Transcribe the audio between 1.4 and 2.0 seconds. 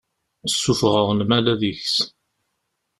ad yeks.